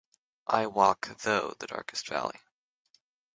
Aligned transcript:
I 0.47 0.65
walk 0.65 1.15
though 1.21 1.53
the 1.59 1.67
darkest 1.67 2.07
valley. 2.07 2.39